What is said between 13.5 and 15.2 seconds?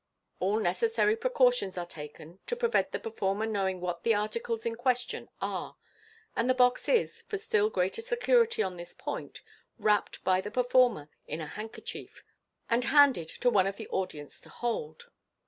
one of the audience to hold.